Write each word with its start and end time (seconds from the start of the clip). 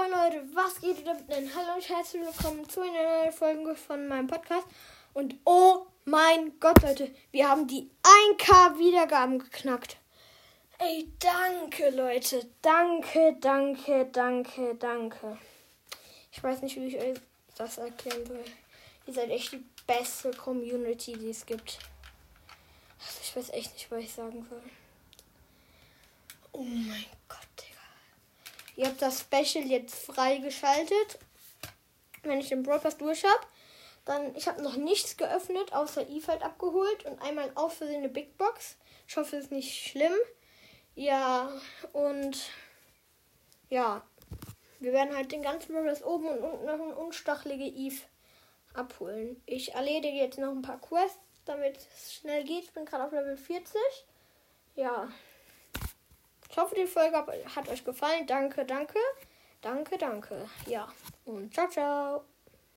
Moin 0.00 0.12
Leute, 0.12 0.42
was 0.54 0.80
geht 0.80 1.06
denn? 1.06 1.54
Hallo 1.54 1.74
und 1.74 1.86
herzlich 1.86 2.22
willkommen 2.22 2.66
zu 2.66 2.80
einer 2.80 3.02
neuen 3.02 3.32
Folge 3.32 3.74
von 3.74 4.08
meinem 4.08 4.28
Podcast. 4.28 4.66
Und 5.12 5.36
oh 5.44 5.88
mein 6.06 6.58
Gott, 6.58 6.80
Leute, 6.80 7.14
wir 7.32 7.46
haben 7.46 7.66
die 7.66 7.90
1K 8.02 8.78
Wiedergaben 8.78 9.38
geknackt. 9.40 9.98
Ey, 10.78 11.12
danke, 11.18 11.90
Leute. 11.90 12.48
Danke, 12.62 13.36
danke, 13.40 14.06
danke, 14.10 14.74
danke. 14.76 15.36
Ich 16.32 16.42
weiß 16.42 16.62
nicht, 16.62 16.76
wie 16.76 16.86
ich 16.86 16.96
euch 16.96 17.18
das 17.58 17.76
erklären 17.76 18.24
soll. 18.24 18.44
Ihr 19.06 19.12
seid 19.12 19.28
echt 19.28 19.52
die 19.52 19.64
beste 19.86 20.30
Community, 20.30 21.12
die 21.12 21.28
es 21.28 21.44
gibt. 21.44 21.78
Also 23.00 23.20
ich 23.22 23.36
weiß 23.36 23.50
echt 23.50 23.74
nicht, 23.74 23.90
was 23.90 24.00
ich 24.00 24.12
sagen 24.14 24.46
soll. 24.48 24.62
Oh 26.52 26.62
mein 26.62 27.04
Gott. 27.10 27.19
Ihr 28.80 28.86
habt 28.86 29.02
das 29.02 29.20
Special 29.20 29.66
jetzt 29.66 29.94
freigeschaltet. 30.06 31.18
Wenn 32.22 32.40
ich 32.40 32.48
den 32.48 32.62
Broadcast 32.62 32.98
durch 32.98 33.22
habe, 33.24 33.46
dann 34.06 34.34
ich 34.34 34.48
habe 34.48 34.62
noch 34.62 34.76
nichts 34.76 35.18
geöffnet, 35.18 35.74
außer 35.74 36.08
E-Fight 36.08 36.42
abgeholt 36.42 37.04
und 37.04 37.20
einmal 37.20 37.52
auf 37.56 37.74
für 37.76 37.84
eine 37.84 38.08
Big 38.08 38.38
Box. 38.38 38.78
Ich 39.06 39.18
hoffe, 39.18 39.36
es 39.36 39.44
ist 39.44 39.52
nicht 39.52 39.86
schlimm. 39.86 40.14
Ja, 40.94 41.52
und 41.92 42.38
ja, 43.68 44.02
wir 44.78 44.94
werden 44.94 45.14
halt 45.14 45.30
den 45.30 45.42
ganzen 45.42 45.74
Broadcast 45.74 46.06
oben 46.06 46.28
und 46.28 46.38
unten 46.38 46.64
noch 46.64 46.80
ein 46.80 46.94
unstachelige 46.94 47.66
Eve 47.66 48.00
abholen. 48.72 49.42
Ich 49.44 49.74
erledige 49.74 50.16
jetzt 50.16 50.38
noch 50.38 50.52
ein 50.52 50.62
paar 50.62 50.80
Quests, 50.80 51.20
damit 51.44 51.76
es 51.76 52.14
schnell 52.14 52.44
geht. 52.44 52.64
Ich 52.64 52.72
bin 52.72 52.86
gerade 52.86 53.04
auf 53.04 53.12
Level 53.12 53.36
40. 53.36 53.78
Ja. 54.74 55.10
Ich 56.50 56.58
hoffe, 56.58 56.74
die 56.74 56.86
Folge 56.86 57.16
hat 57.54 57.68
euch 57.68 57.84
gefallen. 57.84 58.26
Danke, 58.26 58.64
danke. 58.64 58.98
Danke, 59.60 59.98
danke. 59.98 60.48
Ja. 60.66 60.88
Und 61.24 61.54
ciao, 61.54 61.68
ciao. 61.68 62.24